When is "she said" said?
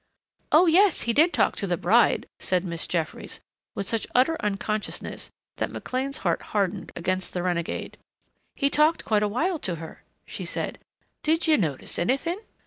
10.25-10.79